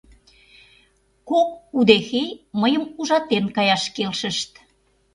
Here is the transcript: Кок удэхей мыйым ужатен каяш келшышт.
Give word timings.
Кок 1.29 1.49
удэхей 1.77 2.29
мыйым 2.61 2.83
ужатен 2.99 3.45
каяш 3.55 3.83
келшышт. 3.95 4.51